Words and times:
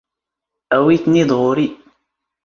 ⴰⵡⵉ 0.77 0.95
ⵜⵏ 1.03 1.13
ⵉⴷ 1.21 1.27
ⵖⵓⵔⵉ. 1.39 1.67